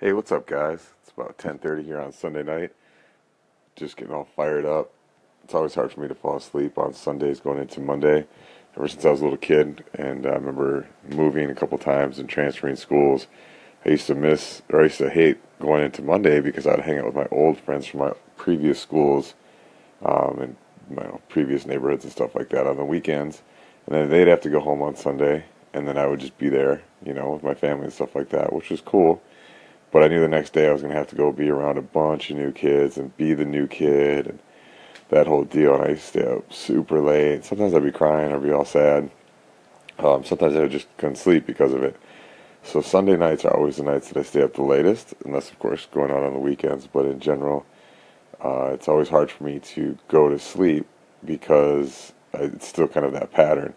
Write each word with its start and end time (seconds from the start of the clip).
Hey, 0.00 0.14
what's 0.14 0.32
up, 0.32 0.46
guys? 0.46 0.94
It's 1.02 1.12
about 1.14 1.36
10:30 1.36 1.82
here 1.82 2.00
on 2.00 2.12
Sunday 2.12 2.42
night. 2.42 2.72
Just 3.76 3.98
getting 3.98 4.14
all 4.14 4.24
fired 4.34 4.64
up. 4.64 4.92
It's 5.44 5.52
always 5.52 5.74
hard 5.74 5.92
for 5.92 6.00
me 6.00 6.08
to 6.08 6.14
fall 6.14 6.38
asleep 6.38 6.78
on 6.78 6.94
Sundays 6.94 7.38
going 7.38 7.58
into 7.58 7.80
Monday. 7.80 8.26
Ever 8.74 8.88
since 8.88 9.04
I 9.04 9.10
was 9.10 9.20
a 9.20 9.24
little 9.24 9.36
kid, 9.36 9.84
and 9.92 10.24
I 10.24 10.30
remember 10.30 10.86
moving 11.06 11.50
a 11.50 11.54
couple 11.54 11.76
times 11.76 12.18
and 12.18 12.30
transferring 12.30 12.76
schools. 12.76 13.26
I 13.84 13.90
used 13.90 14.06
to 14.06 14.14
miss, 14.14 14.62
or 14.70 14.80
I 14.80 14.84
used 14.84 14.96
to 14.96 15.10
hate 15.10 15.36
going 15.60 15.84
into 15.84 16.00
Monday 16.00 16.40
because 16.40 16.66
I'd 16.66 16.80
hang 16.80 16.98
out 16.98 17.04
with 17.04 17.14
my 17.14 17.28
old 17.30 17.58
friends 17.58 17.86
from 17.86 18.00
my 18.00 18.14
previous 18.38 18.80
schools 18.80 19.34
um, 20.02 20.38
and 20.40 20.56
my 20.88 21.10
previous 21.28 21.66
neighborhoods 21.66 22.04
and 22.04 22.12
stuff 22.12 22.34
like 22.34 22.48
that 22.48 22.66
on 22.66 22.78
the 22.78 22.86
weekends, 22.86 23.42
and 23.84 23.94
then 23.94 24.08
they'd 24.08 24.28
have 24.28 24.40
to 24.40 24.48
go 24.48 24.60
home 24.60 24.80
on 24.80 24.96
Sunday, 24.96 25.44
and 25.74 25.86
then 25.86 25.98
I 25.98 26.06
would 26.06 26.20
just 26.20 26.38
be 26.38 26.48
there, 26.48 26.80
you 27.04 27.12
know, 27.12 27.32
with 27.32 27.42
my 27.42 27.52
family 27.52 27.84
and 27.84 27.92
stuff 27.92 28.14
like 28.16 28.30
that, 28.30 28.50
which 28.54 28.70
was 28.70 28.80
cool 28.80 29.20
but 29.92 30.02
I 30.02 30.08
knew 30.08 30.20
the 30.20 30.28
next 30.28 30.52
day 30.52 30.68
I 30.68 30.72
was 30.72 30.82
going 30.82 30.92
to 30.92 30.98
have 30.98 31.08
to 31.08 31.16
go 31.16 31.32
be 31.32 31.48
around 31.48 31.78
a 31.78 31.82
bunch 31.82 32.30
of 32.30 32.36
new 32.36 32.52
kids 32.52 32.96
and 32.96 33.16
be 33.16 33.34
the 33.34 33.44
new 33.44 33.66
kid 33.66 34.26
and 34.26 34.38
that 35.08 35.26
whole 35.26 35.44
deal. 35.44 35.74
And 35.74 35.84
I 35.84 35.88
used 35.90 36.02
to 36.02 36.08
stay 36.08 36.26
up 36.26 36.52
super 36.52 37.00
late. 37.00 37.44
Sometimes 37.44 37.74
I'd 37.74 37.82
be 37.82 37.90
crying 37.90 38.32
or 38.32 38.38
be 38.38 38.52
all 38.52 38.64
sad. 38.64 39.10
Um, 39.98 40.24
sometimes 40.24 40.56
I 40.56 40.66
just 40.68 40.86
couldn't 40.96 41.16
sleep 41.16 41.46
because 41.46 41.72
of 41.72 41.82
it. 41.82 41.96
So 42.62 42.80
Sunday 42.80 43.16
nights 43.16 43.44
are 43.44 43.56
always 43.56 43.76
the 43.76 43.82
nights 43.82 44.08
that 44.08 44.18
I 44.18 44.22
stay 44.22 44.42
up 44.42 44.54
the 44.54 44.62
latest, 44.62 45.14
unless 45.24 45.50
of 45.50 45.58
course 45.58 45.86
going 45.92 46.10
out 46.10 46.22
on 46.22 46.34
the 46.34 46.38
weekends. 46.38 46.86
But 46.86 47.06
in 47.06 47.20
general, 47.20 47.66
uh, 48.42 48.70
it's 48.72 48.88
always 48.88 49.08
hard 49.08 49.30
for 49.30 49.44
me 49.44 49.58
to 49.60 49.98
go 50.08 50.28
to 50.28 50.38
sleep 50.38 50.86
because 51.24 52.12
it's 52.32 52.68
still 52.68 52.88
kind 52.88 53.04
of 53.04 53.12
that 53.12 53.32
pattern. 53.32 53.74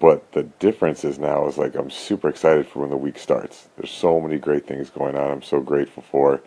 But 0.00 0.32
the 0.32 0.44
difference 0.44 1.04
is 1.04 1.18
now 1.18 1.48
is 1.48 1.58
like 1.58 1.76
I'm 1.76 1.90
super 1.90 2.30
excited 2.30 2.68
for 2.68 2.80
when 2.80 2.90
the 2.90 2.98
week 2.98 3.18
starts. 3.18 3.68
There's 3.76 3.92
so 3.92 4.20
many 4.20 4.38
great 4.38 4.66
things 4.66 4.90
going 4.90 5.16
on. 5.16 5.30
I'm 5.30 5.42
so 5.42 5.60
grateful 5.60 6.04
for 6.10 6.42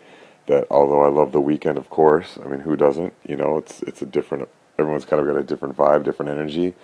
that. 0.48 0.66
Although 0.70 1.02
I 1.02 1.08
love 1.08 1.32
the 1.32 1.42
weekend, 1.42 1.78
of 1.78 1.90
course. 1.90 2.38
I 2.44 2.48
mean, 2.48 2.60
who 2.60 2.76
doesn't? 2.76 3.14
You 3.26 3.36
know, 3.36 3.58
it's 3.58 3.82
it's 3.84 4.02
a 4.02 4.06
different. 4.06 4.48
Everyone's 4.78 5.06
kind 5.06 5.20
of 5.22 5.28
got 5.28 5.40
a 5.40 5.44
different 5.44 5.76
vibe, 5.76 6.04
different 6.04 6.32
energy. 6.32 6.74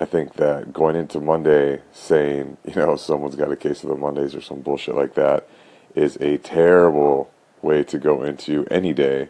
I 0.00 0.06
think 0.06 0.34
that 0.34 0.72
going 0.72 0.96
into 0.96 1.20
Monday 1.20 1.82
saying, 1.92 2.56
you 2.66 2.76
know, 2.76 2.96
someone's 2.96 3.36
got 3.36 3.52
a 3.52 3.56
case 3.56 3.84
of 3.84 3.90
the 3.90 3.96
Mondays 3.96 4.34
or 4.34 4.40
some 4.40 4.60
bullshit 4.62 4.96
like 4.96 5.14
that 5.14 5.48
is 5.94 6.16
a 6.16 6.38
terrible 6.38 7.30
way 7.62 7.84
to 7.84 7.98
go 7.98 8.22
into 8.22 8.66
any 8.70 8.94
day, 8.94 9.28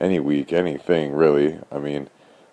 any 0.00 0.20
week, 0.20 0.52
anything 0.52 1.12
really. 1.12 1.58
I 1.72 1.78
mean, 1.78 2.10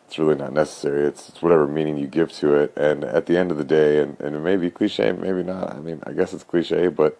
it's 0.07 0.17
really 0.17 0.35
not 0.35 0.53
necessary. 0.53 1.05
It's, 1.05 1.27
it's 1.27 1.41
whatever 1.41 1.67
meaning 1.67 1.97
you 1.97 2.07
give 2.07 2.31
to 2.33 2.55
it. 2.55 2.75
And 2.77 3.03
at 3.03 3.25
the 3.25 3.37
end 3.37 3.51
of 3.51 3.57
the 3.57 3.65
day, 3.65 3.99
and, 3.99 4.17
and 4.21 4.37
it 4.37 4.39
may 4.39 4.55
be 4.55 4.71
cliche, 4.71 5.11
maybe 5.11 5.43
not. 5.43 5.75
I 5.75 5.79
mean, 5.79 6.01
I 6.07 6.13
guess 6.13 6.33
it's 6.33 6.45
cliche, 6.45 6.87
but 6.87 7.19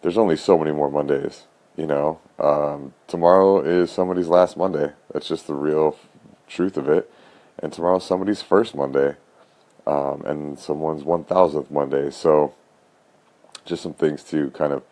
there's 0.00 0.16
only 0.16 0.36
so 0.36 0.56
many 0.56 0.72
more 0.72 0.90
Mondays. 0.90 1.44
You 1.76 1.86
know, 1.86 2.18
um, 2.38 2.94
tomorrow 3.06 3.60
is 3.60 3.90
somebody's 3.90 4.26
last 4.26 4.56
Monday. 4.56 4.92
That's 5.12 5.28
just 5.28 5.46
the 5.46 5.54
real 5.54 5.96
truth 6.48 6.78
of 6.78 6.88
it. 6.88 7.12
And 7.58 7.72
tomorrow's 7.72 8.06
somebody's 8.06 8.40
first 8.40 8.74
Monday, 8.74 9.16
um, 9.86 10.22
and 10.24 10.58
someone's 10.58 11.02
1000th 11.02 11.70
Monday. 11.70 12.10
So, 12.10 12.54
just 13.64 13.82
some 13.82 13.94
things 13.94 14.24
to 14.24 14.50
kind 14.52 14.72
of 14.72 14.82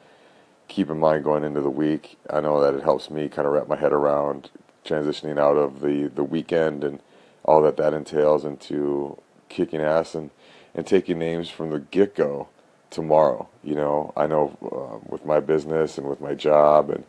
keep 0.69 0.91
in 0.91 0.99
mind 0.99 1.25
going 1.25 1.45
into 1.45 1.63
the 1.63 1.71
week. 1.71 2.19
I 2.29 2.41
know 2.41 2.61
that 2.61 2.75
it 2.75 2.83
helps 2.83 3.11
me 3.11 3.29
kind 3.29 3.49
of 3.49 3.55
wrap 3.55 3.69
my 3.69 3.77
head 3.77 3.93
around 3.93 4.51
transitioning 4.85 5.39
out 5.39 5.57
of 5.57 5.81
the, 5.81 6.11
the 6.15 6.23
weekend 6.23 6.85
and 6.85 7.01
all 7.47 7.63
that 7.63 7.79
that 7.79 7.95
entails 7.95 8.45
into 8.45 9.21
kicking 9.49 9.81
ass 9.81 10.15
and, 10.15 10.31
and 10.75 10.87
taking 10.87 11.19
names 11.19 11.51
from 11.51 11.71
the 11.71 11.81
get 11.81 12.15
go 12.15 12.49
tomorrow. 12.91 13.49
You 13.65 13.77
know, 13.77 14.13
I 14.17 14.27
know 14.27 14.59
uh, 14.63 15.07
with 15.09 15.25
my 15.25 15.41
business 15.41 15.99
and 15.99 16.09
with 16.09 16.21
my 16.21 16.35
job 16.35 16.91
and 16.91 17.05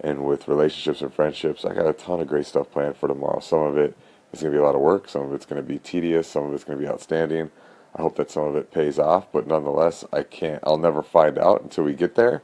and 0.00 0.24
with 0.24 0.48
relationships 0.48 1.02
and 1.02 1.12
friendships, 1.12 1.64
I 1.64 1.74
got 1.74 1.88
a 1.88 1.92
ton 1.92 2.20
of 2.20 2.28
great 2.28 2.46
stuff 2.46 2.70
planned 2.70 2.96
for 2.96 3.08
tomorrow. 3.08 3.40
Some 3.40 3.62
of 3.62 3.76
it 3.76 3.96
is 4.32 4.40
going 4.42 4.52
to 4.52 4.58
be 4.58 4.62
a 4.62 4.64
lot 4.64 4.76
of 4.76 4.80
work. 4.80 5.08
Some 5.08 5.22
of 5.22 5.34
it's 5.34 5.46
going 5.46 5.60
to 5.60 5.68
be 5.68 5.78
tedious. 5.80 6.28
Some 6.28 6.44
of 6.44 6.54
it's 6.54 6.64
going 6.64 6.78
to 6.78 6.84
be 6.84 6.88
outstanding. 6.90 7.50
I 7.96 8.02
hope 8.02 8.16
that 8.16 8.30
some 8.30 8.44
of 8.44 8.56
it 8.56 8.70
pays 8.70 8.98
off, 9.00 9.26
but 9.32 9.48
nonetheless, 9.48 10.04
I 10.12 10.22
can't. 10.22 10.62
I'll 10.64 10.78
never 10.78 11.02
find 11.02 11.38
out 11.38 11.62
until 11.62 11.84
we 11.84 11.94
get 11.94 12.14
there. 12.14 12.42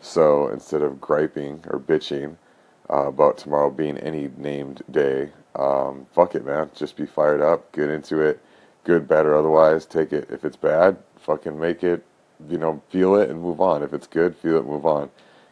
So 0.00 0.48
instead 0.48 0.82
of 0.82 1.00
griping 1.00 1.64
or 1.68 1.80
bitching, 1.80 2.36
uh, 2.90 3.08
about 3.08 3.38
tomorrow 3.38 3.70
being 3.70 3.98
any 3.98 4.30
named 4.36 4.82
day. 4.90 5.30
Um, 5.54 6.06
fuck 6.14 6.34
it, 6.34 6.44
man. 6.44 6.70
Just 6.74 6.96
be 6.96 7.06
fired 7.06 7.40
up, 7.40 7.72
get 7.72 7.90
into 7.90 8.20
it, 8.20 8.40
good, 8.84 9.06
bad, 9.06 9.26
or 9.26 9.34
otherwise. 9.34 9.86
Take 9.86 10.12
it. 10.12 10.28
If 10.30 10.44
it's 10.44 10.56
bad, 10.56 10.96
fucking 11.18 11.58
make 11.58 11.84
it, 11.84 12.04
you 12.48 12.58
know, 12.58 12.82
feel 12.90 13.16
it 13.16 13.30
and 13.30 13.40
move 13.40 13.60
on. 13.60 13.82
If 13.82 13.92
it's 13.92 14.06
good, 14.06 14.36
feel 14.36 14.56
it, 14.56 14.66
move 14.66 14.86
on. 14.86 15.10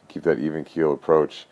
Keep 0.08 0.24
that 0.24 0.38
even 0.38 0.64
keel 0.64 0.92
approach. 0.92 1.46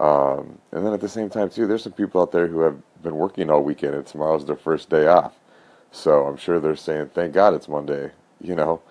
Um, 0.00 0.58
and 0.72 0.84
then 0.84 0.92
at 0.92 1.00
the 1.00 1.08
same 1.08 1.30
time, 1.30 1.48
too, 1.48 1.66
there's 1.66 1.84
some 1.84 1.92
people 1.92 2.20
out 2.20 2.32
there 2.32 2.46
who 2.48 2.60
have 2.60 2.76
been 3.02 3.16
working 3.16 3.50
all 3.50 3.62
weekend 3.62 3.94
and 3.94 4.06
tomorrow's 4.06 4.44
their 4.44 4.56
first 4.56 4.90
day 4.90 5.06
off. 5.06 5.34
So 5.92 6.26
I'm 6.26 6.36
sure 6.36 6.58
they're 6.58 6.76
saying, 6.76 7.10
thank 7.14 7.34
God 7.34 7.54
it's 7.54 7.68
Monday, 7.68 8.10
you 8.40 8.54
know. 8.54 8.82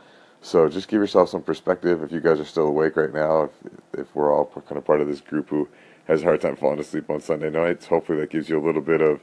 So 0.42 0.68
just 0.68 0.88
give 0.88 1.00
yourself 1.00 1.30
some 1.30 1.44
perspective. 1.44 2.02
If 2.02 2.12
you 2.12 2.20
guys 2.20 2.40
are 2.40 2.46
still 2.46 2.68
awake 2.68 2.98
right 2.98 3.14
now, 3.14 3.44
if, 3.44 3.52
if 4.00 4.16
we're 4.16 4.34
all 4.34 4.46
kind 4.46 4.78
of 4.78 4.86
part 4.86 5.02
of 5.02 5.08
this 5.08 5.22
group 5.22 5.50
who 5.50 5.70
has 6.08 6.22
a 6.22 6.26
hard 6.26 6.42
time 6.42 6.56
falling 6.56 6.80
asleep 6.80 7.10
on 7.10 7.22
Sunday 7.22 7.50
nights. 7.50 7.86
Hopefully, 7.86 8.20
that 8.20 8.30
gives 8.30 8.50
you 8.50 8.60
a 8.60 8.66
little 8.66 8.82
bit 8.82 9.02
of 9.02 9.22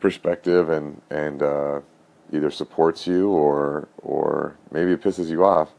perspective 0.00 0.68
and 0.68 1.00
and 1.10 1.42
uh, 1.42 1.80
either 2.32 2.50
supports 2.50 3.06
you 3.06 3.30
or 3.30 3.88
or 3.98 4.56
maybe 4.70 4.92
it 4.92 5.02
pisses 5.02 5.28
you 5.30 5.44
off. 5.44 5.70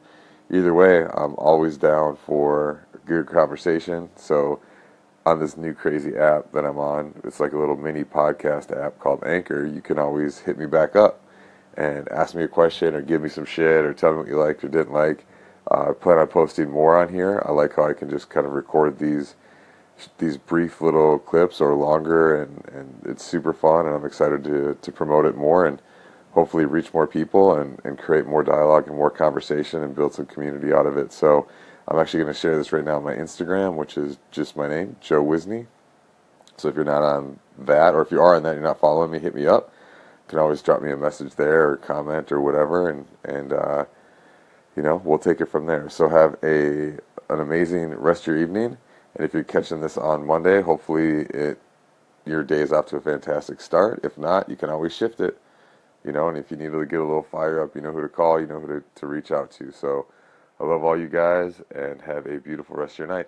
Either 0.51 0.73
way, 0.73 1.03
I'm 1.03 1.35
always 1.35 1.77
down 1.77 2.17
for 2.25 2.85
good 3.05 3.27
conversation. 3.27 4.09
So 4.15 4.59
on 5.25 5.39
this 5.39 5.55
new 5.55 5.73
crazy 5.73 6.15
app 6.17 6.51
that 6.51 6.65
I'm 6.65 6.77
on, 6.77 7.13
it's 7.23 7.39
like 7.39 7.53
a 7.53 7.57
little 7.57 7.77
mini 7.77 8.03
podcast 8.03 8.75
app 8.77 8.99
called 8.99 9.23
Anchor. 9.23 9.65
You 9.65 9.81
can 9.81 9.97
always 9.97 10.39
hit 10.39 10.57
me 10.57 10.65
back 10.65 10.95
up 10.95 11.22
and 11.75 12.07
ask 12.09 12.35
me 12.35 12.43
a 12.43 12.47
question 12.47 12.95
or 12.95 13.01
give 13.01 13.21
me 13.21 13.29
some 13.29 13.45
shit 13.45 13.85
or 13.85 13.93
tell 13.93 14.11
me 14.11 14.19
what 14.19 14.27
you 14.27 14.37
liked 14.37 14.63
or 14.63 14.67
didn't 14.67 14.93
like. 14.93 15.25
Uh, 15.69 15.89
I 15.89 15.93
plan 15.93 16.17
on 16.17 16.27
posting 16.27 16.69
more 16.69 16.97
on 16.97 17.09
here. 17.09 17.41
I 17.45 17.51
like 17.51 17.75
how 17.75 17.87
I 17.87 17.93
can 17.93 18.09
just 18.09 18.29
kind 18.29 18.45
of 18.45 18.53
record 18.53 18.99
these 18.99 19.35
these 20.17 20.37
brief 20.37 20.81
little 20.81 21.19
clips 21.19 21.61
or 21.61 21.75
longer, 21.75 22.41
and, 22.41 22.65
and 22.73 23.01
it's 23.05 23.23
super 23.23 23.53
fun, 23.53 23.85
and 23.85 23.95
I'm 23.95 24.05
excited 24.05 24.43
to, 24.45 24.75
to 24.81 24.91
promote 24.91 25.25
it 25.25 25.37
more 25.37 25.65
and 25.65 25.81
hopefully 26.31 26.65
reach 26.65 26.93
more 26.93 27.05
people 27.05 27.55
and, 27.55 27.79
and 27.83 27.97
create 27.97 28.25
more 28.25 28.43
dialogue 28.43 28.87
and 28.87 28.95
more 28.95 29.11
conversation 29.11 29.83
and 29.83 29.95
build 29.95 30.13
some 30.13 30.25
community 30.25 30.73
out 30.73 30.87
of 30.87 30.97
it. 30.97 31.13
So 31.13 31.47
I'm 31.87 31.99
actually 31.99 32.23
going 32.23 32.33
to 32.33 32.39
share 32.39 32.57
this 32.57 32.73
right 32.73 32.83
now 32.83 32.97
on 32.97 33.03
my 33.03 33.13
Instagram, 33.13 33.75
which 33.75 33.97
is 33.97 34.17
just 34.31 34.55
my 34.55 34.67
name, 34.67 34.95
Joe 34.99 35.23
Wisney. 35.23 35.67
So 36.57 36.69
if 36.69 36.75
you're 36.75 36.85
not 36.85 37.03
on 37.03 37.39
that, 37.59 37.93
or 37.93 38.01
if 38.01 38.11
you 38.11 38.21
are 38.21 38.35
on 38.35 38.43
that, 38.43 38.53
you're 38.53 38.63
not 38.63 38.79
following 38.79 39.11
me, 39.11 39.19
hit 39.19 39.35
me 39.35 39.45
up. 39.45 39.72
Can 40.27 40.39
always 40.39 40.61
drop 40.61 40.81
me 40.81 40.91
a 40.91 40.97
message 40.97 41.35
there 41.35 41.69
or 41.71 41.77
comment 41.77 42.31
or 42.31 42.41
whatever, 42.41 42.89
and 42.89 43.05
and 43.23 43.53
uh, 43.53 43.85
you 44.75 44.83
know 44.83 45.01
we'll 45.03 45.19
take 45.19 45.41
it 45.41 45.47
from 45.47 45.65
there. 45.65 45.89
So 45.89 46.09
have 46.09 46.37
a 46.43 46.97
an 47.29 47.39
amazing 47.39 47.89
rest 47.95 48.23
of 48.23 48.27
your 48.27 48.37
evening 48.37 48.77
and 49.15 49.25
if 49.25 49.33
you're 49.33 49.43
catching 49.43 49.81
this 49.81 49.97
on 49.97 50.25
Monday, 50.25 50.61
hopefully 50.61 51.25
it 51.29 51.59
your 52.25 52.43
day 52.43 52.61
is 52.61 52.71
off 52.71 52.85
to 52.87 52.95
a 52.95 53.01
fantastic 53.01 53.59
start. 53.59 53.99
If 54.03 54.17
not, 54.17 54.47
you 54.47 54.55
can 54.55 54.69
always 54.69 54.95
shift 54.95 55.19
it. 55.19 55.37
You 56.05 56.11
know, 56.13 56.29
and 56.29 56.37
if 56.37 56.51
you 56.51 56.57
need 56.57 56.71
to 56.71 56.85
get 56.85 56.99
a 56.99 57.03
little 57.03 57.23
fire 57.23 57.61
up, 57.61 57.75
you 57.75 57.81
know 57.81 57.91
who 57.91 58.01
to 58.01 58.09
call, 58.09 58.39
you 58.39 58.47
know 58.47 58.59
who 58.59 58.67
to, 58.67 58.83
to 58.95 59.07
reach 59.07 59.31
out 59.31 59.51
to. 59.51 59.71
So 59.71 60.07
I 60.59 60.63
love 60.65 60.83
all 60.83 60.97
you 60.97 61.07
guys 61.07 61.61
and 61.75 62.01
have 62.01 62.25
a 62.25 62.39
beautiful 62.39 62.75
rest 62.75 62.93
of 62.93 62.99
your 62.99 63.07
night. 63.07 63.27